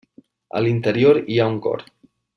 A 0.59 0.61
l'interior 0.67 1.21
hi 1.35 1.39
ha 1.43 1.49
un 1.53 1.63
cor. 1.67 1.89